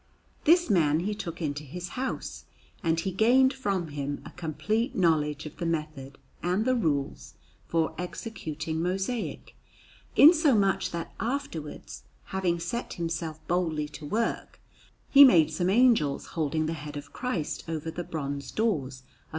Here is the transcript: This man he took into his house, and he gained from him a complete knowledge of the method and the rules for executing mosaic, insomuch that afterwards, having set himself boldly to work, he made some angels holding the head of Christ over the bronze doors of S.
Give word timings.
This 0.45 0.67
man 0.67 1.01
he 1.01 1.13
took 1.13 1.43
into 1.43 1.63
his 1.63 1.89
house, 1.89 2.45
and 2.81 2.99
he 2.99 3.11
gained 3.11 3.53
from 3.53 3.89
him 3.89 4.19
a 4.25 4.31
complete 4.31 4.95
knowledge 4.95 5.45
of 5.45 5.57
the 5.57 5.65
method 5.67 6.17
and 6.41 6.65
the 6.65 6.73
rules 6.75 7.35
for 7.67 7.93
executing 7.99 8.81
mosaic, 8.81 9.55
insomuch 10.15 10.89
that 10.89 11.13
afterwards, 11.19 12.01
having 12.33 12.59
set 12.59 12.93
himself 12.95 13.47
boldly 13.47 13.87
to 13.89 14.07
work, 14.07 14.59
he 15.11 15.23
made 15.23 15.51
some 15.51 15.69
angels 15.69 16.25
holding 16.33 16.65
the 16.65 16.73
head 16.73 16.97
of 16.97 17.13
Christ 17.13 17.65
over 17.67 17.91
the 17.91 18.03
bronze 18.03 18.49
doors 18.49 19.01
of 19.01 19.05
S. 19.05 19.11